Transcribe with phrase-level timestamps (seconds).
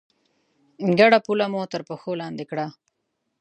[0.99, 2.67] ګډه پوله مو تر پښو لاندې کړه.